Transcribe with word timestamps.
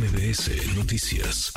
MBS 0.00 0.74
Noticias. 0.76 1.52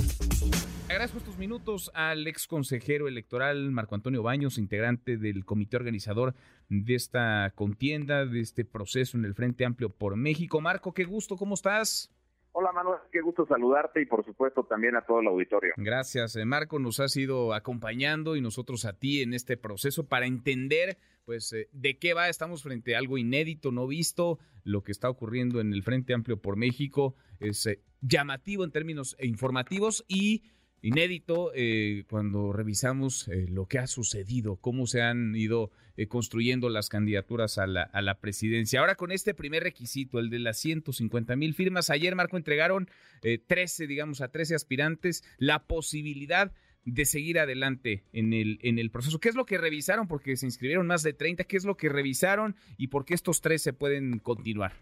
Agradezco 0.89 1.17
estos 1.17 1.37
minutos 1.37 1.89
al 1.93 2.27
ex 2.27 2.45
consejero 2.45 3.07
electoral 3.07 3.71
Marco 3.71 3.95
Antonio 3.95 4.21
Baños, 4.21 4.57
integrante 4.57 5.15
del 5.15 5.45
comité 5.45 5.77
organizador 5.77 6.35
de 6.67 6.93
esta 6.93 7.53
contienda, 7.55 8.25
de 8.25 8.41
este 8.41 8.65
proceso 8.65 9.17
en 9.17 9.23
el 9.23 9.33
Frente 9.33 9.63
Amplio 9.63 9.91
por 9.91 10.17
México. 10.17 10.59
Marco, 10.59 10.93
qué 10.93 11.05
gusto, 11.05 11.37
¿cómo 11.37 11.53
estás? 11.53 12.11
Hola 12.55 12.71
Manuel, 12.71 12.99
qué 13.11 13.19
gusto 13.21 13.47
saludarte 13.47 13.99
y 13.99 14.05
por 14.05 14.23
supuesto 14.23 14.63
también 14.63 14.95
a 14.95 15.01
todo 15.01 15.21
el 15.21 15.27
auditorio. 15.27 15.73
Gracias, 15.75 16.35
eh, 16.35 16.45
Marco, 16.45 16.77
nos 16.77 16.99
has 16.99 17.17
ido 17.17 17.51
acompañando 17.51 18.35
y 18.35 18.41
nosotros 18.41 18.85
a 18.85 18.93
ti 18.93 19.23
en 19.23 19.33
este 19.33 19.57
proceso 19.57 20.07
para 20.07 20.27
entender 20.27 20.99
pues 21.25 21.51
eh, 21.53 21.67
de 21.71 21.97
qué 21.97 22.13
va, 22.13 22.29
estamos 22.29 22.61
frente 22.61 22.95
a 22.95 22.99
algo 22.99 23.17
inédito, 23.17 23.71
no 23.71 23.87
visto, 23.87 24.37
lo 24.63 24.83
que 24.83 24.91
está 24.91 25.09
ocurriendo 25.09 25.61
en 25.61 25.73
el 25.73 25.81
Frente 25.81 26.13
Amplio 26.13 26.37
por 26.37 26.55
México 26.55 27.15
es 27.39 27.65
eh, 27.65 27.81
llamativo 28.01 28.63
en 28.63 28.71
términos 28.71 29.17
informativos 29.19 30.05
y 30.07 30.43
inédito 30.83 31.51
eh, 31.55 32.03
cuando 32.09 32.51
revisamos 32.51 33.29
eh, 33.29 33.47
lo 33.49 33.65
que 33.65 33.79
ha 33.79 33.87
sucedido, 33.87 34.57
cómo 34.57 34.85
se 34.85 35.01
han 35.01 35.33
ido 35.33 35.71
eh, 35.95 36.07
construyendo 36.07 36.69
las 36.69 36.89
candidaturas 36.89 37.57
a 37.57 37.65
la, 37.65 37.83
a 37.83 38.01
la, 38.01 38.19
presidencia. 38.19 38.81
Ahora 38.81 38.95
con 38.95 39.11
este 39.11 39.33
primer 39.33 39.63
requisito, 39.63 40.19
el 40.19 40.29
de 40.29 40.39
las 40.39 40.59
150 40.59 41.35
mil 41.37 41.55
firmas, 41.55 41.89
ayer 41.89 42.15
Marco 42.15 42.35
entregaron 42.35 42.89
13, 43.21 43.87
digamos, 43.87 44.19
a 44.19 44.27
13 44.27 44.55
aspirantes 44.55 45.23
la 45.37 45.63
posibilidad 45.63 46.51
de 46.83 47.05
seguir 47.05 47.39
adelante 47.39 48.03
en 48.11 48.33
el, 48.33 48.59
en 48.61 48.77
el 48.77 48.91
proceso. 48.91 49.21
¿Qué 49.21 49.29
es 49.29 49.35
lo 49.35 49.45
que 49.45 49.57
revisaron? 49.57 50.09
Porque 50.09 50.35
se 50.35 50.45
inscribieron 50.45 50.85
más 50.85 51.01
de 51.01 51.13
30. 51.13 51.45
¿Qué 51.45 51.55
es 51.55 51.63
lo 51.63 51.77
que 51.77 51.87
revisaron 51.87 52.57
y 52.77 52.87
por 52.87 53.05
qué 53.05 53.13
estos 53.13 53.39
13 53.39 53.71
pueden 53.71 54.19
continuar? 54.19 54.73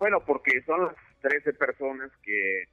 Bueno, 0.00 0.24
porque 0.26 0.60
son 0.66 0.86
las 0.86 0.96
13 1.22 1.52
personas 1.52 2.10
que 2.22 2.64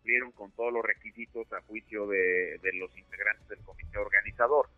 cumplieron 0.00 0.32
con 0.32 0.50
todos 0.52 0.72
los 0.72 0.84
requisitos 0.84 1.52
a 1.52 1.60
juicio 1.62 2.06
de, 2.06 2.58
los 2.74 2.96
integrantes 2.96 3.46
del 3.48 3.58
comité 3.58 3.98
organizador. 3.98 4.68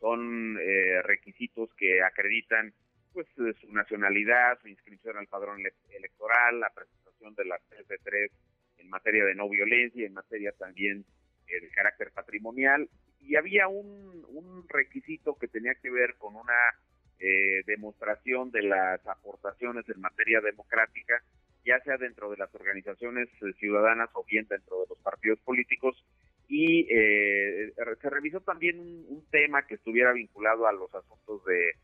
Son 0.00 0.58
eh, 0.58 1.02
requisitos 1.02 1.68
que 1.74 2.02
acreditan 2.02 2.72
pues 3.12 3.26
su 3.34 3.72
nacionalidad, 3.72 4.58
su 4.62 4.68
inscripción 4.68 5.18
al 5.18 5.26
padrón 5.26 5.60
electoral, 5.90 6.60
la 6.60 6.70
presentación 6.70 7.34
de 7.34 7.44
las 7.44 7.60
3 7.68 7.88
de 7.88 7.98
3 7.98 8.30
en 8.78 8.88
materia 8.88 9.24
de 9.24 9.34
no 9.34 9.48
violencia, 9.48 10.06
en 10.06 10.14
materia 10.14 10.52
también 10.52 11.04
eh, 11.48 11.60
de 11.60 11.68
carácter 11.70 12.10
patrimonial. 12.12 12.88
Y 13.20 13.36
había 13.36 13.68
un, 13.68 14.24
un, 14.28 14.66
requisito 14.68 15.36
que 15.36 15.48
tenía 15.48 15.74
que 15.74 15.90
ver 15.90 16.14
con 16.16 16.36
una 16.36 16.58
eh, 17.18 17.62
demostración 17.66 18.50
de 18.50 18.62
las 18.62 19.06
aportaciones 19.06 19.86
en 19.90 20.00
materia 20.00 20.40
democrática 20.40 21.22
ya 21.64 21.80
sea 21.80 21.96
dentro 21.96 22.30
de 22.30 22.36
las 22.36 22.54
organizaciones 22.54 23.28
eh, 23.42 23.52
ciudadanas 23.58 24.10
o 24.14 24.24
bien 24.24 24.46
dentro 24.48 24.80
de 24.80 24.86
los 24.88 24.98
partidos 24.98 25.38
políticos. 25.40 26.04
Y 26.48 26.86
eh, 26.90 27.72
se 28.00 28.10
revisó 28.10 28.40
también 28.40 28.78
un, 28.80 29.24
tema 29.30 29.62
que 29.66 29.74
estuviera 29.76 30.12
vinculado 30.12 30.66
a 30.66 30.72
los 30.72 30.92
asuntos 30.92 31.44
de, 31.44 31.74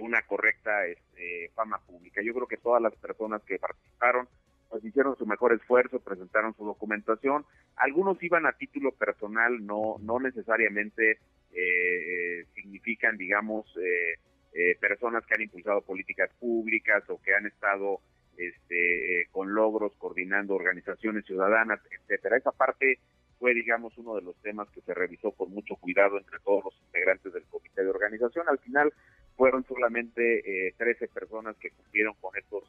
una 0.00 0.20
correcta 0.22 0.86
este, 0.86 1.50
fama 1.54 1.78
pública. 1.86 2.20
Yo 2.22 2.34
creo 2.34 2.46
que 2.46 2.58
todas 2.58 2.82
las 2.82 2.94
personas 2.96 3.42
que 3.44 3.58
participaron 3.58 4.28
pues 4.68 4.84
hicieron 4.84 5.16
su 5.16 5.24
mejor 5.24 5.54
esfuerzo, 5.54 6.00
presentaron 6.00 6.54
su 6.54 6.64
documentación. 6.64 7.46
Algunos 7.76 8.22
iban 8.22 8.44
a 8.44 8.52
título 8.52 8.92
personal, 8.92 9.64
no, 9.64 9.96
no 10.00 10.20
necesariamente 10.20 11.20
eh, 11.52 12.44
significan, 12.54 13.16
digamos, 13.16 13.66
eh, 13.78 14.76
personas 14.80 15.24
que 15.24 15.34
han 15.34 15.42
impulsado 15.42 15.80
políticas 15.82 16.30
públicas 16.38 17.02
o 17.08 17.20
que 17.22 17.34
han 17.34 17.46
estado 17.46 18.00
este, 18.38 19.26
con 19.30 19.52
logros, 19.52 19.92
coordinando 19.98 20.54
organizaciones 20.54 21.26
ciudadanas, 21.26 21.80
etcétera. 21.90 22.36
Esa 22.36 22.52
parte 22.52 22.98
fue, 23.38 23.52
digamos, 23.54 23.96
uno 23.98 24.14
de 24.14 24.22
los 24.22 24.36
temas 24.36 24.68
que 24.70 24.80
se 24.80 24.94
revisó 24.94 25.32
con 25.32 25.52
mucho 25.52 25.76
cuidado 25.76 26.18
entre 26.18 26.38
todos 26.40 26.64
los 26.64 26.74
integrantes 26.86 27.32
del 27.32 27.44
comité 27.44 27.82
de 27.82 27.90
organización. 27.90 28.48
Al 28.48 28.58
final 28.58 28.92
fueron 29.36 29.64
solamente 29.64 30.68
eh, 30.68 30.74
13 30.78 31.08
personas 31.08 31.56
que 31.56 31.70
cumplieron 31.70 32.14
con 32.20 32.36
estos 32.36 32.64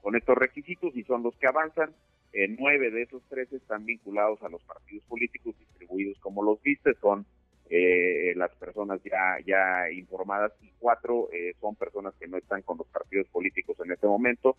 con 0.00 0.16
estos 0.16 0.36
requisitos 0.36 0.94
y 0.94 1.02
son 1.04 1.22
los 1.22 1.34
que 1.36 1.46
avanzan. 1.46 1.94
Eh, 2.34 2.54
nueve 2.58 2.90
de 2.90 3.02
esos 3.02 3.22
13 3.30 3.56
están 3.56 3.86
vinculados 3.86 4.42
a 4.42 4.50
los 4.50 4.62
partidos 4.64 5.02
políticos 5.04 5.54
distribuidos 5.58 6.18
como 6.18 6.42
los 6.42 6.60
viste, 6.62 6.92
son 7.00 7.24
eh, 7.70 8.34
las 8.36 8.54
personas 8.56 9.00
ya, 9.02 9.38
ya 9.46 9.90
informadas 9.90 10.52
y 10.60 10.70
cuatro 10.78 11.28
eh, 11.32 11.54
son 11.60 11.74
personas 11.76 12.12
que 12.20 12.26
no 12.28 12.36
están 12.36 12.60
con 12.62 12.76
los 12.76 12.86
partidos 12.88 13.26
políticos 13.28 13.76
en 13.82 13.92
este 13.92 14.06
momento. 14.06 14.56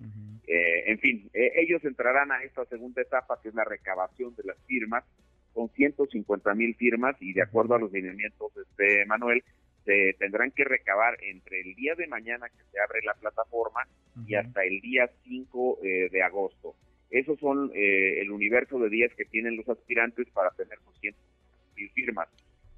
En 0.95 0.99
fin, 0.99 1.29
eh, 1.33 1.51
ellos 1.57 1.83
entrarán 1.83 2.31
a 2.31 2.41
esta 2.43 2.63
segunda 2.65 3.01
etapa 3.01 3.37
que 3.41 3.49
es 3.49 3.55
la 3.55 3.65
recabación 3.65 4.33
de 4.35 4.43
las 4.45 4.57
firmas. 4.65 5.03
Son 5.53 5.69
150 5.69 6.53
mil 6.53 6.73
firmas 6.75 7.17
y 7.19 7.33
de 7.33 7.41
acuerdo 7.41 7.75
a 7.75 7.79
los 7.79 7.91
lineamientos, 7.91 8.53
este 8.55 9.05
Manuel, 9.05 9.43
se 9.83 10.15
tendrán 10.17 10.51
que 10.51 10.63
recabar 10.63 11.17
entre 11.21 11.59
el 11.59 11.75
día 11.75 11.95
de 11.95 12.07
mañana 12.07 12.47
que 12.47 12.63
se 12.71 12.79
abre 12.79 13.01
la 13.03 13.13
plataforma 13.13 13.81
y 14.25 14.35
hasta 14.35 14.63
el 14.63 14.79
día 14.79 15.09
5 15.25 15.79
eh, 15.83 16.09
de 16.09 16.23
agosto. 16.23 16.75
Esos 17.09 17.37
son 17.39 17.71
eh, 17.75 18.21
el 18.21 18.31
universo 18.31 18.79
de 18.79 18.89
días 18.89 19.11
que 19.17 19.25
tienen 19.25 19.57
los 19.57 19.67
aspirantes 19.67 20.29
para 20.29 20.51
tener 20.51 20.79
sus 20.79 20.97
100 21.01 21.13
mil 21.75 21.89
firmas 21.91 22.29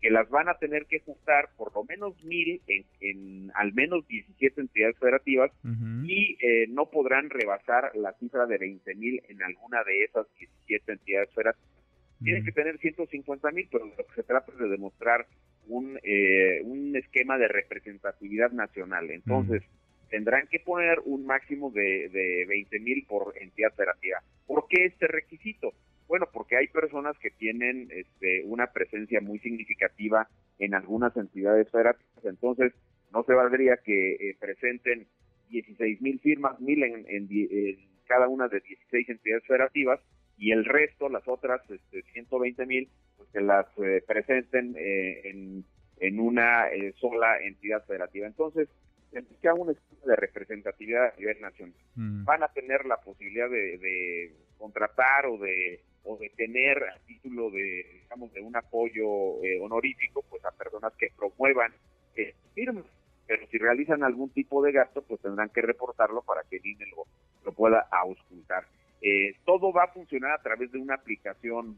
que 0.02 0.12
las 0.12 0.30
van 0.30 0.48
a 0.48 0.58
tener 0.58 0.86
que 0.86 1.00
juntar 1.00 1.50
por 1.58 1.74
lo 1.74 1.84
menos 1.84 2.22
mil 2.24 2.62
en, 2.68 2.86
en 3.02 3.52
al 3.56 3.74
menos 3.74 4.08
17 4.08 4.62
entidades 4.62 4.98
federativas 5.00 5.52
uh 5.64 5.68
-huh. 5.68 6.06
y 6.08 6.38
eh, 6.40 6.68
no 6.70 6.90
podrán 6.90 7.30
rebasar 7.30 7.96
la 7.96 8.14
cifra 8.14 8.46
de 8.46 8.58
20 8.58 8.96
mil 8.96 9.22
en 9.28 9.42
alguna 9.42 9.84
de 9.84 10.04
esas 10.04 10.28
17 10.68 10.92
entidades 10.92 11.34
federativas. 11.34 11.70
Uh 11.70 12.22
-huh. 12.22 12.24
Tienen 12.26 12.46
que 12.46 12.52
tener 12.52 12.78
150 12.78 13.52
mil, 13.52 13.68
pero 13.72 13.86
lo 13.86 13.96
que 13.96 14.14
se 14.16 14.24
trata 14.24 14.52
es 14.52 14.60
de 14.60 14.70
demostrar 14.70 15.26
un, 15.68 16.00
eh, 16.04 16.62
un 16.64 16.96
esquema 16.96 17.38
de 17.38 17.48
representatividad 17.48 18.52
nacional. 18.52 19.10
Entonces, 19.10 19.64
uh 19.64 19.66
-huh. 19.66 20.10
tendrán 20.10 20.48
que 20.48 20.60
poner 20.60 21.00
un 21.06 21.26
máximo 21.26 21.72
de, 21.72 22.10
de 22.10 22.46
20 22.48 22.80
mil 22.80 23.04
por 23.08 23.34
entidad 23.40 23.74
federativa. 23.74 24.20
¿Por 24.46 24.68
qué 24.70 24.86
este 24.86 25.08
requisito? 25.08 25.74
Bueno, 26.08 26.28
porque 26.32 26.58
hay 26.58 26.68
personas 26.68 27.18
que 27.20 27.32
tienen 27.32 27.90
este, 27.92 28.44
una 28.46 28.68
presencia 28.68 29.20
muy 29.22 29.40
significativa 29.40 30.28
en 30.60 30.74
algunas 30.74 31.16
entidades 31.18 31.70
federativas, 31.70 32.26
entonces 32.26 32.74
no 33.12 33.24
se 33.24 33.34
valdría 33.34 33.78
que 33.78 34.14
eh, 34.14 34.38
presenten 34.40 35.08
16 35.50 36.02
mil 36.02 36.20
firmas, 36.20 36.60
mil 36.60 36.84
en, 36.84 37.06
en, 37.08 37.28
en, 37.30 37.78
cada 38.06 38.28
una 38.28 38.48
de 38.48 38.62
16 38.62 39.10
entidades 39.10 39.46
federativas 39.46 40.00
y 40.38 40.52
el 40.52 40.66
resto, 40.66 41.10
las 41.10 41.28
otras 41.28 41.62
este, 41.70 42.04
120 42.14 42.66
mil, 42.66 42.90
pues 43.18 43.30
que 43.30 43.42
las 43.42 43.66
eh, 43.78 44.04
presenten 44.06 44.76
eh, 44.78 45.30
en, 45.30 45.66
en, 46.00 46.20
una 46.20 46.70
eh, 46.70 46.94
sola 47.00 47.38
entidad 47.42 47.84
federativa. 47.86 48.28
Entonces, 48.28 48.70
se 49.12 49.52
un 49.52 49.72
esquema 49.72 50.06
de 50.06 50.16
representatividad 50.16 51.14
a 51.14 51.18
nivel 51.18 51.42
nacional. 51.42 51.76
Mm. 51.96 52.26
Van 52.26 52.44
a 52.44 52.50
tener 52.50 52.86
la 52.86 52.98
posibilidad 52.98 53.50
de, 53.50 53.78
de 53.78 54.32
contratar 54.58 55.26
o 55.26 55.38
de 55.38 55.82
o 56.08 56.18
de 56.18 56.30
tener 56.30 56.82
a 56.84 56.98
título 57.06 57.52
de, 57.52 57.86
digamos, 58.02 58.32
de 58.32 58.42
un 58.42 58.56
apoyo 58.56 59.44
eh, 59.44 59.60
honorífico, 59.62 60.24
pues 60.30 60.44
a 60.46 60.52
personas 60.52 60.94
que 60.98 61.10
promuevan 61.16 61.74
eh, 62.16 62.34
firmas. 62.56 62.86
Pero 63.28 63.46
si 63.48 63.58
realizan 63.58 64.04
algún 64.04 64.30
tipo 64.30 64.64
de 64.64 64.72
gasto, 64.72 65.02
pues 65.02 65.20
tendrán 65.20 65.50
que 65.50 65.62
reportarlo 65.62 66.22
para 66.22 66.44
que 66.44 66.58
el 66.58 66.66
INE 66.66 66.86
lo, 66.96 67.04
lo 67.44 67.52
pueda 67.52 67.88
auscultar. 67.92 68.66
Eh, 69.02 69.36
todo 69.44 69.74
va 69.74 69.84
a 69.84 69.92
funcionar 69.92 70.32
a 70.32 70.42
través 70.42 70.72
de 70.72 70.80
una 70.80 70.96
aplicación, 70.96 71.78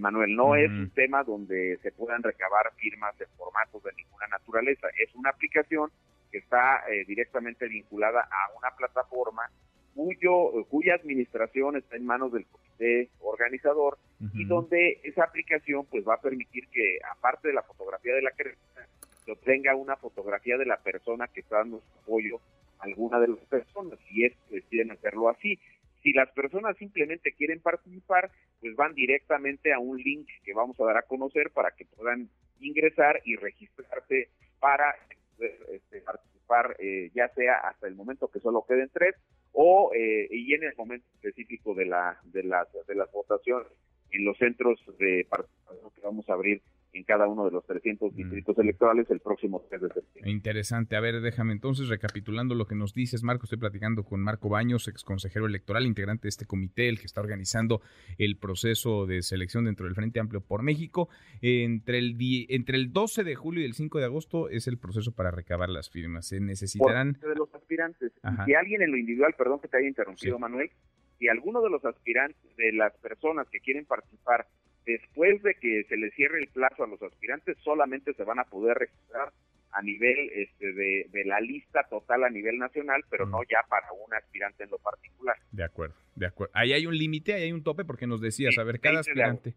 Manuel. 0.00 0.34
No 0.34 0.46
uh 0.46 0.54
-huh. 0.54 0.64
es 0.64 0.70
un 0.70 0.90
tema 0.90 1.22
donde 1.22 1.78
se 1.82 1.92
puedan 1.92 2.22
recabar 2.22 2.72
firmas 2.76 3.14
en 3.20 3.28
formatos 3.36 3.82
de 3.84 3.92
ninguna 3.92 4.26
naturaleza. 4.28 4.88
Es 4.98 5.14
una 5.14 5.30
aplicación 5.30 5.90
que 6.32 6.38
está 6.38 6.82
directamente 7.06 7.68
vinculada 7.68 8.22
a 8.22 8.56
una 8.58 8.70
plataforma 8.76 9.48
cuyo, 9.96 10.64
cuya 10.68 10.94
administración 10.94 11.76
está 11.76 11.96
en 11.96 12.04
manos 12.04 12.30
del 12.32 12.44
comité 12.46 13.08
organizador 13.20 13.98
uh 14.20 14.24
-huh. 14.24 14.30
y 14.34 14.44
donde 14.44 15.00
esa 15.02 15.24
aplicación 15.24 15.86
pues 15.86 16.06
va 16.06 16.14
a 16.14 16.20
permitir 16.20 16.68
que 16.68 16.98
aparte 17.10 17.48
de 17.48 17.54
la 17.54 17.62
fotografía 17.62 18.14
de 18.14 18.22
la 18.22 18.30
creencia 18.30 18.86
se 19.24 19.32
obtenga 19.32 19.74
una 19.74 19.96
fotografía 19.96 20.56
de 20.58 20.66
la 20.66 20.76
persona 20.76 21.26
que 21.28 21.40
está 21.40 21.56
dando 21.56 21.80
su 21.80 21.98
apoyo 21.98 22.40
a 22.78 22.84
alguna 22.84 23.18
de 23.18 23.28
las 23.28 23.44
personas 23.46 23.98
si 24.08 24.24
es 24.24 24.34
que 24.48 24.56
deciden 24.56 24.92
hacerlo 24.92 25.30
así. 25.30 25.58
Si 26.02 26.12
las 26.12 26.30
personas 26.30 26.76
simplemente 26.76 27.32
quieren 27.32 27.60
participar, 27.60 28.30
pues 28.60 28.76
van 28.76 28.94
directamente 28.94 29.72
a 29.72 29.80
un 29.80 29.96
link 29.98 30.28
que 30.44 30.54
vamos 30.54 30.78
a 30.78 30.84
dar 30.84 30.98
a 30.98 31.02
conocer 31.02 31.50
para 31.50 31.72
que 31.72 31.84
puedan 31.86 32.28
ingresar 32.60 33.20
y 33.24 33.34
registrarse 33.34 34.28
para 34.60 34.94
este, 35.38 36.00
participar, 36.02 36.76
eh, 36.78 37.10
ya 37.12 37.28
sea 37.34 37.56
hasta 37.68 37.88
el 37.88 37.96
momento 37.96 38.28
que 38.28 38.40
solo 38.40 38.64
queden 38.68 38.90
tres 38.92 39.16
o 39.58 39.90
eh, 39.94 40.28
y 40.30 40.52
en 40.52 40.64
el 40.64 40.76
momento 40.76 41.06
específico 41.14 41.74
de 41.74 41.86
la 41.86 42.20
de 42.24 42.42
las 42.42 42.68
de 42.86 42.94
las 42.94 43.10
votaciones 43.10 43.68
en 44.10 44.24
los 44.26 44.36
centros 44.36 44.78
de 44.98 45.26
participación 45.28 45.90
que 45.94 46.00
vamos 46.02 46.28
a 46.28 46.34
abrir 46.34 46.60
en 46.96 47.04
cada 47.04 47.28
uno 47.28 47.44
de 47.44 47.50
los 47.50 47.66
300 47.66 48.12
mm. 48.12 48.16
distritos 48.16 48.58
electorales 48.58 49.10
el 49.10 49.20
próximo 49.20 49.62
3 49.68 49.80
de 49.80 49.88
septiembre. 49.88 50.30
Interesante. 50.30 50.96
A 50.96 51.00
ver, 51.00 51.20
déjame 51.20 51.52
entonces 51.52 51.88
recapitulando 51.88 52.54
lo 52.54 52.66
que 52.66 52.74
nos 52.74 52.94
dices, 52.94 53.22
Marco. 53.22 53.44
Estoy 53.44 53.58
platicando 53.58 54.04
con 54.04 54.20
Marco 54.20 54.48
Baños, 54.48 54.88
ex 54.88 55.04
consejero 55.04 55.46
electoral, 55.46 55.86
integrante 55.86 56.22
de 56.22 56.30
este 56.30 56.46
comité, 56.46 56.88
el 56.88 56.98
que 56.98 57.06
está 57.06 57.20
organizando 57.20 57.82
el 58.18 58.36
proceso 58.36 59.06
de 59.06 59.22
selección 59.22 59.64
dentro 59.64 59.86
del 59.86 59.94
Frente 59.94 60.20
Amplio 60.20 60.40
por 60.40 60.62
México. 60.62 61.08
Entre 61.42 61.98
el, 61.98 62.16
entre 62.48 62.76
el 62.76 62.92
12 62.92 63.24
de 63.24 63.34
julio 63.34 63.62
y 63.62 63.66
el 63.66 63.74
5 63.74 63.98
de 63.98 64.04
agosto 64.04 64.48
es 64.48 64.66
el 64.66 64.78
proceso 64.78 65.12
para 65.12 65.30
recabar 65.30 65.68
las 65.68 65.90
firmas. 65.90 66.26
Se 66.26 66.40
necesitarán. 66.40 67.12
de 67.20 67.34
los 67.34 67.52
aspirantes. 67.54 68.12
Si 68.46 68.54
alguien 68.54 68.82
en 68.82 68.90
lo 68.90 68.96
individual, 68.96 69.34
perdón 69.36 69.60
que 69.60 69.68
te 69.68 69.76
haya 69.76 69.88
interrumpido, 69.88 70.38
Manuel, 70.38 70.70
si 71.18 71.28
alguno 71.28 71.62
de 71.62 71.70
los 71.70 71.84
aspirantes, 71.84 72.56
de 72.56 72.72
las 72.72 72.94
personas 72.98 73.48
que 73.50 73.60
quieren 73.60 73.84
participar, 73.84 74.46
después 74.86 75.42
de 75.42 75.54
que 75.54 75.84
se 75.88 75.96
les 75.96 76.14
cierre 76.14 76.38
el 76.38 76.48
plazo 76.48 76.84
a 76.84 76.86
los 76.86 77.02
aspirantes, 77.02 77.58
solamente 77.62 78.14
se 78.14 78.24
van 78.24 78.38
a 78.38 78.44
poder 78.44 78.78
registrar 78.78 79.32
a 79.72 79.82
nivel 79.82 80.30
este, 80.32 80.72
de, 80.72 81.24
la 81.26 81.40
lista 81.40 81.86
total 81.90 82.24
a 82.24 82.30
nivel 82.30 82.58
nacional, 82.58 83.04
pero 83.10 83.26
no 83.26 83.42
ya 83.42 83.58
para 83.68 83.92
un 83.92 84.14
aspirante 84.14 84.64
en 84.64 84.70
lo 84.70 84.78
particular. 84.78 85.36
De 85.50 85.64
acuerdo, 85.64 85.96
de 86.14 86.26
acuerdo. 86.26 86.52
Ahí 86.54 86.72
hay 86.72 86.86
un 86.86 86.96
límite, 86.96 87.34
ahí 87.34 87.42
hay 87.42 87.52
un 87.52 87.62
tope, 87.62 87.84
porque 87.84 88.06
nos 88.06 88.20
decías, 88.20 88.56
a 88.56 88.64
ver, 88.64 88.80
cada 88.80 89.00
aspirante, 89.00 89.54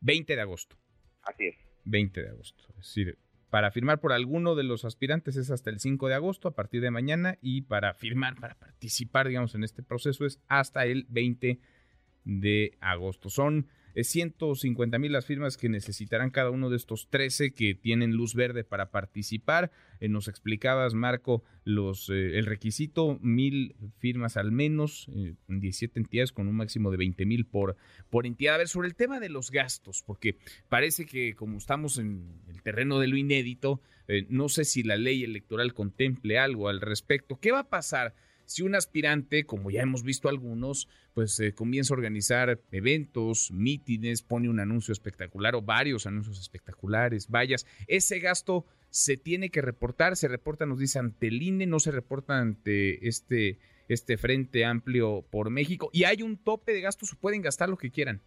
20 0.00 0.34
de 0.34 0.40
agosto. 0.40 0.76
Así 1.22 1.46
es. 1.46 1.56
20 1.84 2.22
de 2.22 2.28
agosto. 2.30 2.64
Es 2.70 2.76
decir, 2.76 3.18
para 3.50 3.70
firmar 3.70 4.00
por 4.00 4.12
alguno 4.12 4.56
de 4.56 4.64
los 4.64 4.84
aspirantes 4.84 5.36
es 5.36 5.50
hasta 5.50 5.70
el 5.70 5.78
5 5.78 6.08
de 6.08 6.14
agosto, 6.14 6.48
a 6.48 6.54
partir 6.56 6.80
de 6.80 6.90
mañana, 6.90 7.38
y 7.40 7.62
para 7.62 7.94
firmar, 7.94 8.34
para 8.40 8.54
participar, 8.54 9.28
digamos, 9.28 9.54
en 9.54 9.62
este 9.62 9.84
proceso 9.84 10.26
es 10.26 10.40
hasta 10.48 10.86
el 10.86 11.06
20 11.08 11.60
de 12.24 12.78
agosto. 12.80 13.28
Son 13.28 13.68
150 13.94 14.98
mil 14.98 15.12
las 15.12 15.26
firmas 15.26 15.56
que 15.56 15.68
necesitarán 15.68 16.30
cada 16.30 16.50
uno 16.50 16.70
de 16.70 16.76
estos 16.76 17.08
13 17.10 17.52
que 17.52 17.74
tienen 17.74 18.12
luz 18.12 18.34
verde 18.34 18.64
para 18.64 18.90
participar. 18.90 19.70
Eh, 20.00 20.08
nos 20.08 20.28
explicabas, 20.28 20.94
Marco, 20.94 21.42
los, 21.64 22.08
eh, 22.10 22.38
el 22.38 22.46
requisito, 22.46 23.18
mil 23.20 23.76
firmas 23.98 24.36
al 24.36 24.52
menos, 24.52 25.08
eh, 25.14 25.34
17 25.48 26.00
entidades 26.00 26.32
con 26.32 26.48
un 26.48 26.56
máximo 26.56 26.90
de 26.90 26.96
20 26.96 27.26
mil 27.26 27.46
por, 27.46 27.76
por 28.10 28.26
entidad. 28.26 28.54
A 28.54 28.58
ver, 28.58 28.68
sobre 28.68 28.88
el 28.88 28.94
tema 28.94 29.20
de 29.20 29.28
los 29.28 29.50
gastos, 29.50 30.02
porque 30.04 30.36
parece 30.68 31.06
que 31.06 31.34
como 31.34 31.58
estamos 31.58 31.98
en 31.98 32.40
el 32.48 32.62
terreno 32.62 32.98
de 32.98 33.08
lo 33.08 33.16
inédito, 33.16 33.80
eh, 34.08 34.26
no 34.28 34.48
sé 34.48 34.64
si 34.64 34.82
la 34.82 34.96
ley 34.96 35.24
electoral 35.24 35.74
contemple 35.74 36.38
algo 36.38 36.68
al 36.68 36.80
respecto. 36.80 37.38
¿Qué 37.40 37.52
va 37.52 37.60
a 37.60 37.68
pasar? 37.68 38.14
Si 38.52 38.62
un 38.62 38.74
aspirante, 38.74 39.44
como 39.44 39.70
ya 39.70 39.82
hemos 39.82 40.02
visto 40.02 40.28
algunos, 40.28 40.88
pues 41.14 41.38
eh, 41.40 41.54
comienza 41.54 41.94
a 41.94 41.96
organizar 41.96 42.60
eventos, 42.70 43.50
mítines, 43.50 44.22
pone 44.22 44.48
un 44.48 44.60
anuncio 44.60 44.92
espectacular 44.92 45.54
o 45.54 45.62
varios 45.62 46.06
anuncios 46.06 46.40
espectaculares, 46.40 47.28
vallas, 47.28 47.66
ese 47.86 48.18
gasto 48.18 48.64
se 48.90 49.16
tiene 49.16 49.50
que 49.50 49.62
reportar, 49.62 50.16
se 50.16 50.28
reporta, 50.28 50.66
nos 50.66 50.78
dice, 50.78 50.98
ante 50.98 51.28
el 51.28 51.42
INE, 51.42 51.66
no 51.66 51.80
se 51.80 51.90
reporta 51.90 52.38
ante 52.38 53.08
este, 53.08 53.58
este 53.88 54.16
Frente 54.18 54.64
Amplio 54.64 55.24
por 55.30 55.50
México, 55.50 55.90
y 55.92 56.04
hay 56.04 56.22
un 56.22 56.36
tope 56.36 56.72
de 56.72 56.82
gastos, 56.82 57.16
pueden 57.20 57.42
gastar 57.42 57.68
lo 57.68 57.76
que 57.78 57.90
quieran. 57.90 58.20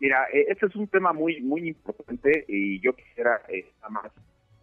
Mira, 0.00 0.26
eh, 0.32 0.46
este 0.48 0.66
es 0.66 0.76
un 0.76 0.88
tema 0.88 1.12
muy, 1.12 1.40
muy 1.40 1.68
importante 1.68 2.44
y 2.48 2.80
yo 2.80 2.94
quisiera 2.94 3.40
eh, 3.48 3.72
más 3.88 4.12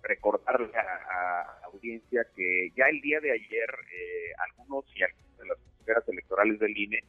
recordarle 0.03 0.71
a, 0.77 1.60
audiencia 1.73 2.25
que 2.35 2.71
ya 2.75 2.85
el 2.85 3.01
día 3.01 3.19
de 3.19 3.31
ayer 3.31 3.69
eh, 3.93 4.31
algunos 4.49 4.85
y 4.95 5.03
algunas 5.03 5.37
de 5.37 5.47
las 5.47 5.57
consejeras 5.57 6.09
electorales 6.09 6.59
del 6.59 6.77
INE 6.77 6.99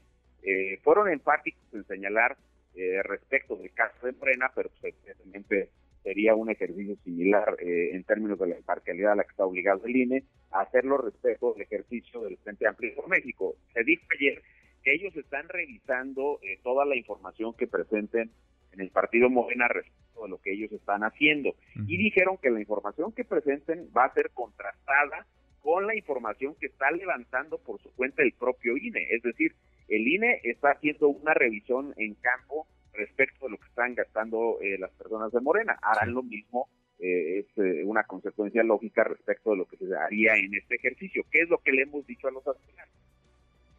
eh, 0.43 0.79
fueron 0.83 1.09
enfáticos 1.09 1.63
en 1.73 1.85
señalar 1.85 2.37
eh, 2.75 3.03
respecto 3.03 3.57
del 3.57 3.73
caso 3.73 4.07
de 4.07 4.13
Morena, 4.13 4.51
pero 4.55 4.71
pues, 4.81 4.95
evidentemente 4.95 5.71
sería 6.03 6.35
un 6.35 6.51
ejercicio 6.51 6.97
similar 7.05 7.57
en 7.61 8.03
términos 8.03 8.37
de 8.37 8.49
la 8.49 8.57
imparcialidad 8.57 9.13
a 9.13 9.17
la 9.17 9.23
que 9.23 9.31
está 9.31 9.45
obligado 9.45 9.87
el 9.87 9.95
INE 9.95 10.25
a 10.51 10.63
hacerlo 10.63 10.99
respecto 10.99 11.53
del 11.53 11.63
ejercicio 11.63 12.23
del 12.23 12.39
Frente 12.39 12.67
Amplio 12.67 12.93
por 12.97 13.09
México. 13.09 13.55
Se 13.73 13.85
dijo 13.85 14.03
ayer 14.19 14.43
que 14.83 14.95
ellos 14.95 15.15
están 15.17 15.49
revisando 15.49 16.41
toda 16.65 16.85
la 16.87 16.97
información 16.97 17.55
que 17.55 17.69
presenten 17.69 18.33
en 18.73 18.81
el 18.81 18.91
partido 18.91 19.29
Morena 19.31 19.69
respecto 19.69 20.23
de 20.23 20.29
lo 20.29 20.39
que 20.41 20.53
ellos 20.53 20.73
están 20.73 21.03
haciendo. 21.03 21.55
Y 21.87 21.97
dijeron 21.97 22.39
que 22.39 22.51
la 22.51 22.61
información 22.61 23.13
que 23.13 23.25
presenten 23.25 23.89
va 23.97 24.05
a 24.05 24.15
ser 24.15 24.31
contrastada 24.31 25.27
con 25.63 25.87
la 25.87 25.95
información 25.95 26.55
que 26.59 26.67
está 26.67 26.91
levantando 26.91 27.59
por 27.59 27.81
su 27.81 27.93
cuenta 27.95 28.23
el 28.23 28.33
propio 28.33 28.77
INE. 28.77 29.07
Es 29.11 29.23
decir, 29.23 29.55
el 29.89 30.07
INE 30.07 30.41
está 30.43 30.73
haciendo 30.73 31.09
una 31.09 31.35
revisión 31.35 31.95
en 31.97 32.15
campo 32.15 32.67
respecto 32.93 33.47
de 33.47 33.53
lo 33.53 33.59
que 33.59 33.69
están 33.69 33.95
gastando 33.95 34.59
eh, 34.61 34.79
las 34.79 34.91
personas 34.93 35.33
de 35.33 35.41
Morena. 35.41 35.79
Harán 35.83 36.13
lo 36.13 36.23
mismo, 36.23 36.69
eh, 36.99 37.41
es 37.41 37.59
eh, 37.59 37.85
una 37.85 38.05
consecuencia 38.05 38.63
lógica 38.63 39.05
respecto 39.05 39.51
de 39.51 39.57
lo 39.59 39.67
que 39.67 39.77
se 39.77 39.95
haría 39.97 40.35
en 40.37 40.55
este 40.55 40.77
ejercicio. 40.77 41.25
¿Qué 41.31 41.41
es 41.43 41.49
lo 41.49 41.59
que 41.59 41.73
le 41.73 41.83
hemos 41.83 42.07
dicho 42.07 42.29
a 42.29 42.33
los 42.33 42.47
aspirantes? 42.47 42.97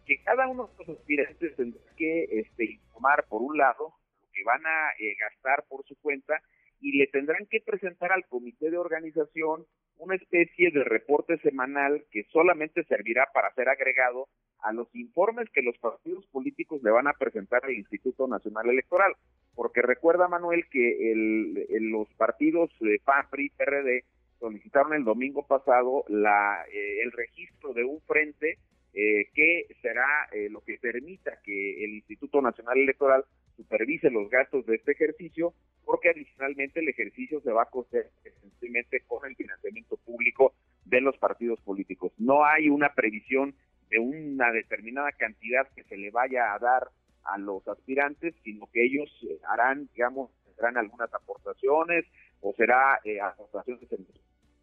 Que 0.06 0.22
cada 0.24 0.48
uno 0.48 0.70
de 0.78 0.86
los 0.86 0.98
aspirantes 0.98 1.56
tendrá 1.56 1.82
que 1.96 2.24
este, 2.32 2.66
informar, 2.66 3.26
por 3.30 3.42
un 3.42 3.58
lado, 3.58 3.94
que 4.34 4.44
van 4.44 4.66
a 4.66 4.90
eh, 5.00 5.16
gastar 5.20 5.64
por 5.70 5.86
su 5.86 5.96
cuenta 6.02 6.42
y 6.82 6.98
le 6.98 7.08
tendrán 7.08 7.46
que 7.50 7.62
presentar 7.62 8.12
al 8.12 8.26
comité 8.26 8.70
de 8.70 8.78
organización 8.78 9.66
una 9.98 10.16
especie 10.16 10.72
de 10.72 10.84
reporte 10.84 11.38
semanal 11.38 12.04
que 12.12 12.26
solamente 12.26 12.84
servirá 12.86 13.30
para 13.34 13.54
ser 13.54 13.70
agregado 13.70 14.28
a 14.60 14.74
los 14.74 14.94
informes 14.96 15.50
que 15.52 15.62
los 15.62 15.78
partidos 15.78 16.26
políticos 16.28 16.82
le 16.84 16.92
van 16.92 17.08
a 17.08 17.14
presentar 17.14 17.64
al 17.64 17.74
Instituto 17.74 18.28
Nacional 18.28 18.70
Electoral. 18.70 19.14
Porque 19.56 19.82
recuerda, 19.82 20.28
Manuel, 20.28 20.66
que 20.70 21.12
el, 21.12 21.68
los 21.92 22.08
partidos 22.16 22.72
de 22.80 23.00
PAN, 23.04 23.28
PRI, 23.30 23.50
PRD 23.52 24.04
solicitaron 24.40 24.94
el 24.94 25.04
domingo 25.04 25.46
pasado 25.46 26.04
la, 26.10 26.66
eh, 26.74 27.02
el 27.04 27.12
registro 27.12 27.74
de 27.74 27.86
un 27.86 28.02
frente 28.02 28.58
eh, 28.94 29.30
que 29.34 29.68
será 29.82 30.08
lo 30.50 30.62
que 30.62 30.78
permita 30.80 31.40
que 31.44 31.84
el 31.84 31.92
Instituto 31.96 32.42
Nacional 32.42 32.78
Electoral 32.78 33.26
supervise 33.56 34.10
los 34.10 34.30
gastos 34.30 34.66
de 34.66 34.76
este 34.76 34.94
ejercicio, 34.94 35.54
porque 35.86 36.10
adicionalmente 36.10 36.80
el 36.80 36.90
ejercicio 36.90 37.42
se 37.42 37.52
va 37.52 37.64
a 37.64 37.70
costear 37.70 38.06
esencialmente 38.24 39.02
con 39.02 39.26
el 39.30 39.36
financiamiento 39.36 39.98
público 39.98 40.54
de 40.86 41.02
los 41.02 41.18
partidos 41.18 41.60
políticos. 41.62 42.12
No 42.18 42.46
hay 42.46 42.70
una 42.70 42.94
previsión 42.94 43.56
de 43.90 44.00
una 44.00 44.52
determinada 44.52 45.12
cantidad 45.12 45.68
que 45.76 45.84
se 45.84 45.98
le 45.98 46.10
vaya 46.12 46.54
a 46.54 46.60
dar 46.60 46.88
a 47.26 47.38
los 47.38 47.68
aspirantes, 47.68 48.36
sino 48.44 48.68
que 48.72 48.84
ellos 48.84 49.10
eh, 49.24 49.40
harán, 49.48 49.90
digamos, 49.94 50.32
tendrán 50.46 50.78
algunas 50.78 51.14
aportaciones 51.14 52.06
o 52.42 52.54
será 52.54 53.00
eh, 53.04 53.22
aportaciones 53.22 53.88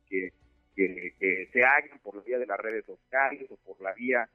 que, 0.09 0.33
que, 0.77 1.15
que 1.19 1.49
se 1.53 1.65
hagan 1.65 1.99
por 2.03 2.17
la 2.17 2.23
vía 2.23 2.39
de 2.39 2.47
las 2.47 2.59
redes 2.59 2.85
sociales 2.85 3.51
o 3.51 3.57
por 3.57 3.81
la 3.81 3.93
vía 3.95 4.29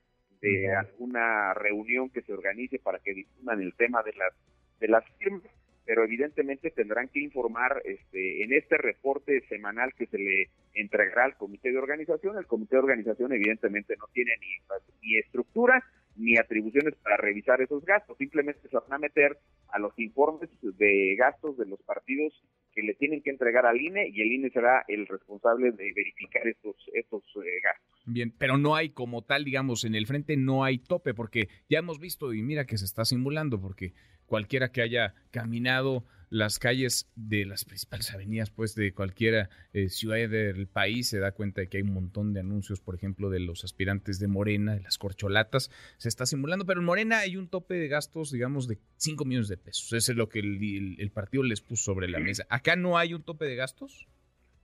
de 0.45 0.75
alguna 0.75 1.53
reunión 1.55 2.09
que 2.09 2.21
se 2.21 2.33
organice 2.33 2.77
para 2.79 2.99
que 2.99 3.13
difundan 3.13 3.61
el 3.61 3.73
tema 3.73 4.03
de 4.03 4.13
las 4.13 4.33
de 4.79 4.87
las 4.89 5.03
firmas, 5.17 5.49
pero 5.85 6.03
evidentemente 6.03 6.69
tendrán 6.69 7.07
que 7.07 7.21
informar 7.21 7.81
este 7.85 8.43
en 8.43 8.53
este 8.53 8.77
reporte 8.77 9.41
semanal 9.47 9.93
que 9.97 10.05
se 10.07 10.17
le 10.17 10.49
entregará 10.73 11.25
al 11.25 11.37
comité 11.37 11.71
de 11.71 11.77
organización. 11.77 12.37
El 12.37 12.45
comité 12.45 12.75
de 12.75 12.83
organización 12.83 13.33
evidentemente 13.33 13.95
no 13.97 14.05
tiene 14.13 14.33
ni, 14.39 15.07
ni 15.07 15.17
estructura 15.17 15.83
ni 16.17 16.37
atribuciones 16.37 16.95
para 16.95 17.17
revisar 17.17 17.61
esos 17.61 17.83
gastos, 17.83 18.17
simplemente 18.17 18.69
se 18.69 18.77
van 18.77 18.93
a 18.93 18.97
meter 18.97 19.37
a 19.69 19.79
los 19.79 19.97
informes 19.99 20.49
de 20.61 21.15
gastos 21.17 21.57
de 21.57 21.65
los 21.65 21.81
partidos 21.83 22.33
que 22.73 22.83
le 22.83 22.93
tienen 22.93 23.21
que 23.21 23.31
entregar 23.31 23.65
al 23.65 23.81
INE 23.81 24.07
y 24.07 24.21
el 24.21 24.31
INE 24.31 24.49
será 24.49 24.85
el 24.87 25.07
responsable 25.07 25.71
de 25.71 25.91
verificar 25.93 26.47
estos, 26.47 26.75
estos 26.93 27.23
eh, 27.43 27.59
gastos. 27.61 27.94
Bien, 28.05 28.33
pero 28.37 28.57
no 28.57 28.75
hay 28.75 28.89
como 28.89 29.23
tal, 29.23 29.43
digamos, 29.43 29.83
en 29.83 29.95
el 29.95 30.05
frente 30.05 30.37
no 30.37 30.63
hay 30.63 30.77
tope, 30.77 31.13
porque 31.13 31.49
ya 31.69 31.79
hemos 31.79 31.99
visto 31.99 32.33
y 32.33 32.43
mira 32.43 32.65
que 32.65 32.77
se 32.77 32.85
está 32.85 33.03
simulando, 33.03 33.59
porque 33.59 33.93
cualquiera 34.25 34.71
que 34.71 34.81
haya 34.81 35.15
caminado 35.31 36.05
las 36.29 36.59
calles 36.59 37.09
de 37.15 37.45
las 37.45 37.65
principales 37.65 38.11
avenidas 38.13 38.49
pues 38.49 38.75
de 38.75 38.93
cualquier 38.93 39.49
eh, 39.73 39.89
ciudad 39.89 40.17
del 40.27 40.67
país 40.67 41.09
se 41.09 41.19
da 41.19 41.31
cuenta 41.31 41.61
de 41.61 41.67
que 41.67 41.77
hay 41.77 41.83
un 41.83 41.93
montón 41.93 42.33
de 42.33 42.39
anuncios 42.39 42.81
por 42.81 42.95
ejemplo 42.95 43.29
de 43.29 43.39
los 43.39 43.63
aspirantes 43.63 44.19
de 44.19 44.27
Morena 44.27 44.73
de 44.73 44.81
las 44.81 44.97
corcholatas 44.97 45.69
se 45.97 46.09
está 46.09 46.25
simulando 46.25 46.65
pero 46.65 46.79
en 46.79 46.87
Morena 46.87 47.19
hay 47.19 47.37
un 47.37 47.47
tope 47.47 47.75
de 47.75 47.87
gastos 47.87 48.31
digamos 48.31 48.67
de 48.67 48.79
5 48.97 49.23
millones 49.23 49.47
de 49.49 49.57
pesos 49.57 49.93
ese 49.93 50.13
es 50.13 50.17
lo 50.17 50.27
que 50.27 50.39
el, 50.39 51.11
partido 51.13 51.43
les 51.43 51.61
puso 51.61 51.85
sobre 51.85 52.09
la 52.09 52.19
mesa. 52.19 52.45
Acá 52.49 52.75
no 52.75 52.97
hay 52.97 53.13
un 53.13 53.23
tope 53.23 53.45
de 53.45 53.55
gastos 53.55 54.07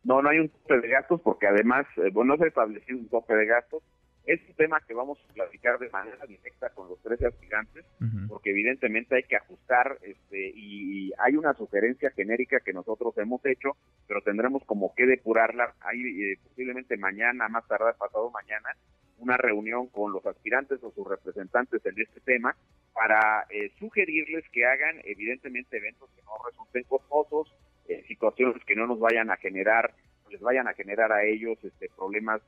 no 0.04 0.22
no 0.22 0.30
hay 0.30 0.40
un 0.40 0.50
tope 0.50 0.80
de 0.80 0.88
gastos 0.90 1.22
porque 1.22 1.48
además 1.48 1.86
eh, 1.98 2.10
bueno 2.12 2.34
no 2.34 2.38
se 2.38 2.46
ha 2.46 2.48
establecido 2.48 3.00
un 3.00 3.10
tope 3.10 3.36
de 3.36 3.46
gastos 3.46 3.84
es 4.26 4.40
un 4.48 4.56
tema 4.56 4.80
que 4.82 4.94
vamos 4.94 5.18
a 5.30 5.34
platicar 5.34 5.80
de 5.80 5.90
manera 5.90 6.26
directa 6.28 6.70
con 6.70 6.88
los 6.88 7.02
13 7.02 7.28
aspirantes, 7.28 7.86
porque 8.30 8.52
evidentemente 8.52 9.16
hay 9.16 9.24
que 9.24 9.36
ajustar 9.36 9.98
este, 10.04 10.52
y, 10.56 11.12
hay 11.18 11.36
una 11.36 11.54
sugerencia 11.54 12.12
genérica 12.12 12.60
que 12.62 12.74
nosotros 12.74 13.18
hemos 13.18 13.46
hecho, 13.46 13.76
pero 14.08 14.22
tendremos 14.22 14.64
como 14.66 14.94
que 14.96 15.06
depurarla. 15.06 15.74
Hay 15.82 16.02
eh, 16.02 16.40
posiblemente 16.44 16.98
mañana, 16.98 17.48
más 17.50 17.68
tarde, 17.68 17.94
pasado 17.98 18.32
mañana, 18.32 18.70
una 19.18 19.38
reunión 19.38 19.88
con 19.88 20.14
los 20.14 20.26
aspirantes 20.26 20.82
o 20.84 20.92
sus 20.92 21.08
representantes 21.08 21.86
en 21.86 22.00
este 22.00 22.22
tema 22.22 22.56
para 22.94 23.46
eh, 23.50 23.72
sugerirles 23.78 24.46
que 24.52 24.66
hagan 24.66 25.02
evidentemente 25.04 25.78
eventos 25.78 26.10
que 26.16 26.24
no 26.24 26.32
resulten 26.50 26.84
costosos, 26.84 27.54
eh, 27.88 28.02
si 28.04 28.14
situaciones 28.14 28.64
que 28.66 28.76
no 28.76 28.88
nos 28.88 29.00
vayan 29.00 29.30
a 29.32 29.38
generar, 29.38 29.94
les 30.30 30.42
vayan 30.42 30.68
a 30.68 30.74
generar 30.74 31.12
a 31.12 31.24
ellos 31.24 31.58
este, 31.64 31.90
problemas 31.96 32.42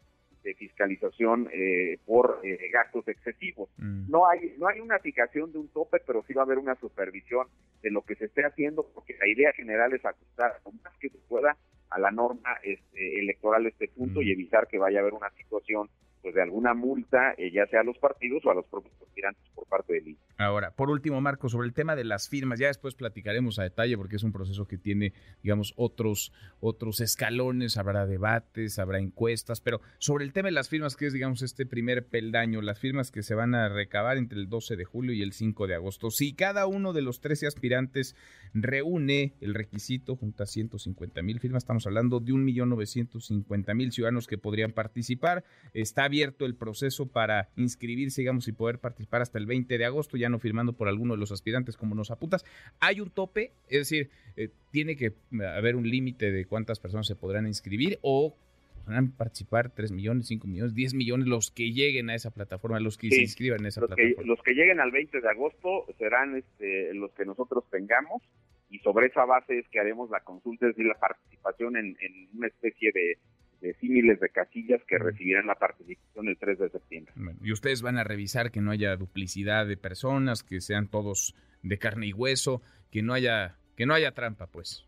de 0.44 0.54
fiscalización 0.56 1.50
eh, 1.54 2.00
por 2.06 2.42
eh, 2.44 2.70
gastos 2.72 3.08
excesivos. 3.08 3.70
Mm. 3.78 4.10
No 4.10 4.28
hay 4.28 4.54
no 4.58 4.68
hay 4.68 4.80
una 4.80 5.00
fijación 5.00 5.52
de 5.52 5.60
un 5.60 5.70
tope, 5.70 6.00
pero 6.06 6.24
sí 6.28 6.34
va 6.34 6.42
a 6.42 6.46
haber 6.46 6.58
una 6.58 6.76
supervisión 6.76 7.48
de 7.82 7.92
lo 7.92 8.02
que 8.02 8.16
se 8.16 8.26
esté 8.26 8.46
haciendo, 8.46 8.86
porque 8.94 9.16
la 9.20 9.28
idea 9.28 9.54
general 9.54 9.94
es 9.94 10.06
ajustar 10.06 10.60
lo 10.66 10.72
más 10.84 10.94
que 11.00 11.10
se 11.10 11.18
pueda 11.30 11.58
a 11.90 12.00
la 12.00 12.12
norma 12.12 12.58
este, 12.64 13.20
electoral 13.20 13.66
este 13.68 13.88
punto 13.88 14.20
mm. 14.20 14.24
y 14.24 14.32
evitar 14.32 14.68
que 14.68 14.80
vaya 14.80 15.00
a 15.00 15.02
haber 15.02 15.14
una 15.14 15.30
situación 15.32 15.90
pues 16.24 16.34
de 16.36 16.42
alguna 16.42 16.74
multa, 16.74 17.34
eh, 17.38 17.52
ya 17.52 17.68
sea 17.68 17.82
a 17.82 17.84
los 17.84 17.98
partidos 17.98 18.46
o 18.46 18.50
a 18.50 18.56
los 18.56 18.66
propios 18.66 18.94
aspirantes 19.02 19.44
por 19.54 19.68
parte 19.68 19.94
del 19.94 20.08
INE. 20.08 20.18
Ahora, 20.38 20.72
por 20.72 20.90
último, 20.90 21.20
Marco, 21.20 21.50
sobre 21.50 21.68
el 21.68 21.74
tema 21.74 21.98
de 21.98 22.06
las 22.06 22.30
firmas, 22.30 22.60
ya 22.60 22.68
después 22.68 22.96
platicaremos 22.96 23.60
a 23.60 23.64
detalle 23.64 23.98
porque 23.98 24.16
es 24.16 24.24
un 24.24 24.32
proceso 24.32 24.66
que 24.66 24.78
tiene, 24.78 25.12
digamos, 25.44 25.74
otros, 25.76 26.32
otros 26.62 27.02
escalones, 27.02 27.78
habrá 27.78 28.08
debates, 28.08 28.80
habrá 28.80 29.00
encuestas, 29.00 29.60
pero 29.60 29.82
sobre 30.00 30.24
el 30.24 30.32
tema 30.32 30.48
de 30.48 30.54
las 30.54 30.70
firmas, 30.70 30.96
que 30.96 31.08
es, 31.08 31.14
digamos, 31.14 31.42
este 31.42 31.66
primer 31.66 32.06
peldaño, 32.08 32.62
las 32.62 32.80
firmas 32.80 33.12
que 33.12 33.22
se 33.22 33.36
van 33.36 33.54
a 33.54 33.68
recabar 33.68 34.18
entre 34.18 34.40
el 34.40 34.48
12 34.48 34.78
de 34.78 34.86
julio 34.86 35.14
y 35.14 35.22
el 35.22 35.34
5 35.34 35.68
de 35.68 35.76
agosto, 35.76 36.10
si 36.10 36.34
cada 36.34 36.68
uno 36.68 36.94
de 36.94 37.02
los 37.02 37.20
13 37.20 37.48
aspirantes 37.48 38.16
reúne 38.54 39.34
el 39.42 39.54
requisito, 39.54 40.16
junta 40.16 40.46
150 40.46 41.22
mil 41.22 41.42
firmas, 41.42 41.64
estamos 41.64 41.86
hablando 41.86 42.22
de 42.22 42.32
1.950.000 42.32 43.92
ciudadanos 43.92 44.28
que 44.28 44.38
podrían 44.38 44.72
participar, 44.72 45.44
está 45.74 46.08
abierto 46.14 46.46
el 46.46 46.54
proceso 46.54 47.08
para 47.08 47.50
inscribirse, 47.56 48.22
digamos, 48.22 48.48
y 48.48 48.52
poder 48.52 48.78
participar 48.78 49.24
hasta 49.24 49.40
el 49.40 49.48
20 49.48 49.80
de 49.80 49.86
agosto, 49.86 50.16
ya 50.16 50.30
no 50.30 50.38
firmando 50.38 50.74
por 50.74 50.88
alguno 50.88 51.16
de 51.16 51.20
los 51.20 51.32
aspirantes 51.32 51.76
como 51.76 51.96
nos 51.96 52.12
apuntas. 52.12 52.46
Hay 52.80 53.02
un 53.02 53.10
tope, 53.10 53.54
es 53.68 53.80
decir, 53.80 54.12
eh, 54.38 54.50
tiene 54.70 54.96
que 54.96 55.14
haber 55.56 55.76
un 55.76 55.90
límite 55.90 56.32
de 56.32 56.46
cuántas 56.46 56.80
personas 56.80 57.08
se 57.08 57.16
podrán 57.16 57.48
inscribir 57.48 57.98
o 58.04 58.38
podrán 58.86 59.12
participar 59.12 59.72
3 59.72 59.92
millones, 59.92 60.28
5 60.28 60.48
millones, 60.48 60.76
10 60.76 60.94
millones 60.94 61.28
los 61.28 61.50
que 61.50 61.72
lleguen 61.72 62.12
a 62.12 62.16
esa 62.16 62.30
plataforma, 62.30 62.80
los 62.80 63.00
que 63.00 63.10
se 63.10 63.22
inscriban 63.22 63.62
en 63.62 63.68
esa 63.68 63.82
los 63.82 63.88
plataforma. 63.88 64.22
Que, 64.22 64.28
los 64.28 64.44
que 64.44 64.54
lleguen 64.54 64.80
al 64.80 64.92
20 64.92 65.20
de 65.20 65.30
agosto 65.30 65.88
serán 65.98 66.36
este, 66.36 66.94
los 66.94 67.12
que 67.14 67.26
nosotros 67.26 67.64
tengamos 67.72 68.22
y 68.70 68.78
sobre 68.80 69.08
esa 69.08 69.26
base 69.26 69.58
es 69.58 69.68
que 69.70 69.80
haremos 69.80 70.12
la 70.12 70.20
consulta, 70.20 70.68
es 70.68 70.76
decir, 70.76 70.86
la 70.86 71.00
participación 71.00 71.76
en 71.76 71.96
una 72.36 72.48
especie 72.48 72.92
de 72.92 73.18
de 73.64 73.74
símiles 73.76 74.20
de 74.20 74.28
casillas 74.28 74.82
que 74.86 74.98
recibirán 74.98 75.48
la 75.48 75.56
participación 75.56 76.28
el 76.28 76.38
3 76.38 76.60
de 76.60 76.70
septiembre. 76.70 77.14
y 77.42 77.54
ustedes 77.54 77.82
van 77.82 77.98
a 77.98 78.04
revisar 78.04 78.52
que 78.52 78.60
no 78.60 78.72
haya 78.72 78.98
duplicidad 78.98 79.66
de 79.66 79.78
personas, 79.78 80.44
que 80.44 80.60
sean 80.60 80.90
todos 80.90 81.34
de 81.62 81.80
carne 81.80 82.08
y 82.08 82.14
hueso, 82.14 82.62
que 82.92 83.02
no 83.02 83.14
haya 83.14 83.56
que 83.78 83.86
no 83.86 83.94
haya 83.94 84.12
trampa, 84.12 84.48
pues. 84.48 84.86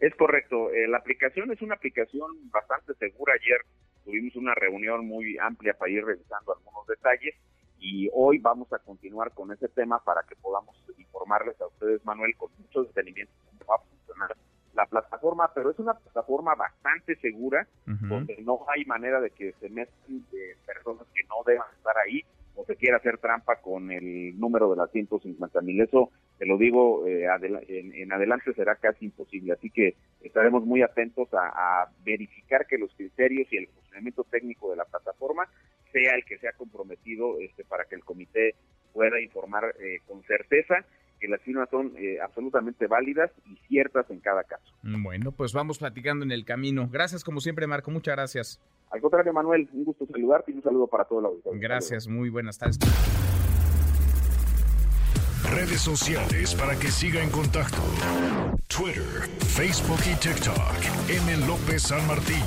Es 0.00 0.14
correcto. 0.16 0.70
Eh, 0.72 0.88
la 0.88 0.98
aplicación 0.98 1.50
es 1.52 1.62
una 1.62 1.76
aplicación 1.76 2.50
bastante 2.50 2.92
segura. 2.94 3.32
Ayer 3.32 3.60
tuvimos 4.04 4.34
una 4.36 4.54
reunión 4.54 5.06
muy 5.06 5.38
amplia 5.38 5.72
para 5.72 5.90
ir 5.90 6.04
revisando 6.04 6.54
algunos 6.54 6.86
detalles 6.86 7.34
y 7.78 8.10
hoy 8.12 8.38
vamos 8.38 8.70
a 8.72 8.78
continuar 8.80 9.32
con 9.32 9.52
ese 9.52 9.68
tema 9.68 10.02
para 10.04 10.22
que 10.28 10.34
podamos 10.36 10.76
informarles 10.98 11.58
a 11.60 11.68
ustedes, 11.68 12.04
Manuel, 12.04 12.34
con 12.36 12.50
mucho 12.58 12.82
detenimiento 12.82 13.32
cómo 13.44 13.70
va 13.70 13.76
a 13.76 13.88
funcionar 13.88 14.36
la 14.76 14.86
plataforma, 14.86 15.50
pero 15.54 15.70
es 15.70 15.78
una 15.78 15.94
plataforma 15.94 16.54
bastante 16.54 17.16
segura, 17.16 17.66
donde 17.86 18.36
no 18.42 18.60
hay 18.68 18.84
manera 18.84 19.20
de 19.20 19.30
que 19.30 19.52
se 19.58 19.70
metan 19.70 19.94
de 20.30 20.56
personas 20.66 21.06
que 21.14 21.24
no 21.24 21.36
deban 21.46 21.66
estar 21.76 21.96
ahí 21.98 22.22
o 22.54 22.64
se 22.64 22.76
quiera 22.76 22.98
hacer 22.98 23.18
trampa 23.18 23.56
con 23.56 23.90
el 23.90 24.38
número 24.38 24.70
de 24.70 24.76
las 24.76 24.90
150 24.90 25.60
mil. 25.62 25.80
Eso, 25.80 26.10
te 26.38 26.46
lo 26.46 26.56
digo, 26.58 27.06
eh, 27.06 27.26
en, 27.68 28.12
adelante 28.12 28.52
será 28.54 28.76
casi 28.76 29.06
imposible. 29.06 29.52
Así 29.52 29.70
que 29.70 29.94
estaremos 30.22 30.64
muy 30.64 30.82
atentos 30.82 31.28
a, 31.32 31.88
verificar 32.04 32.66
que 32.66 32.78
los 32.78 32.94
criterios 32.94 33.52
y 33.52 33.58
el 33.58 33.68
funcionamiento 33.68 34.24
técnico 34.24 34.70
de 34.70 34.76
la 34.76 34.84
plataforma 34.84 35.48
sea 35.92 36.14
el 36.14 36.24
que 36.24 36.38
sea 36.38 36.52
comprometido 36.52 37.38
este, 37.40 37.64
para 37.64 37.84
que 37.84 37.94
el 37.94 38.04
comité 38.04 38.54
pueda 38.92 39.20
informar 39.20 39.74
eh, 39.80 40.00
con 40.06 40.22
certeza 40.22 40.84
que 41.20 41.28
las 41.28 41.40
firmas 41.42 41.68
son 41.70 41.92
eh, 41.96 42.18
absolutamente 42.20 42.86
válidas 42.86 43.30
y 43.46 43.56
ciertas 43.68 44.08
en 44.10 44.20
cada 44.20 44.44
caso. 44.44 44.64
Bueno, 44.82 45.32
pues 45.32 45.52
vamos 45.52 45.78
platicando 45.78 46.24
en 46.24 46.32
el 46.32 46.44
camino. 46.44 46.88
Gracias 46.90 47.24
como 47.24 47.40
siempre, 47.40 47.66
Marco. 47.66 47.90
Muchas 47.90 48.16
gracias. 48.16 48.60
Al 48.90 49.00
contrario, 49.00 49.32
Manuel, 49.32 49.68
un 49.72 49.84
gusto 49.84 50.06
saludarte 50.06 50.52
y 50.52 50.54
un 50.54 50.62
saludo 50.62 50.86
para 50.86 51.04
todo 51.04 51.20
el 51.20 51.26
auditorio. 51.26 51.60
Gracias, 51.60 52.06
muy 52.06 52.30
buenas 52.30 52.58
tardes. 52.58 52.78
Redes 55.50 55.80
sociales 55.80 56.54
para 56.54 56.78
que 56.78 56.88
siga 56.88 57.22
en 57.22 57.30
contacto: 57.30 57.82
Twitter, 58.68 59.28
Facebook 59.38 60.00
y 60.10 60.16
TikTok. 60.20 61.08
M. 61.08 61.46
López 61.46 61.82
San 61.82 62.06
Martín. 62.06 62.42